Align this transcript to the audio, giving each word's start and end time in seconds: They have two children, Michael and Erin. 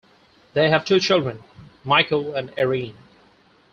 They 0.55 0.71
have 0.71 0.83
two 0.83 0.99
children, 0.99 1.43
Michael 1.83 2.33
and 2.33 2.51
Erin. 2.57 2.97